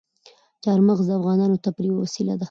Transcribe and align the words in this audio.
چار 0.63 0.79
مغز 0.87 1.05
د 1.07 1.11
افغانانو 1.19 1.55
د 1.57 1.61
تفریح 1.65 1.89
یوه 1.93 1.99
وسیله 2.05 2.33
ده. 2.37 2.39